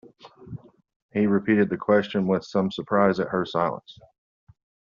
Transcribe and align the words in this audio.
He 1.13 1.27
repeated 1.27 1.69
the 1.69 1.77
question, 1.77 2.25
with 2.25 2.43
some 2.43 2.71
surprise 2.71 3.19
at 3.19 3.27
her 3.27 3.45
silence. 3.45 3.99